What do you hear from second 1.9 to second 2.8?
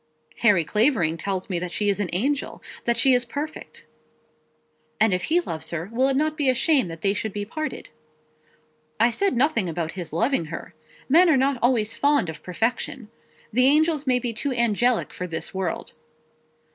an angel,